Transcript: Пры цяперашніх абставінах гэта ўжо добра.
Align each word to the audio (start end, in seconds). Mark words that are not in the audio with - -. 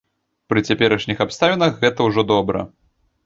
Пры 0.51 0.63
цяперашніх 0.69 1.19
абставінах 1.27 1.77
гэта 1.83 1.99
ўжо 2.09 2.21
добра. 2.35 2.67